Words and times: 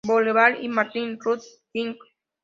Boulevard 0.07 0.57
y 0.59 0.67
Martin 0.67 1.19
Luther 1.23 1.39
King, 1.71 1.93
Jr. 1.93 1.99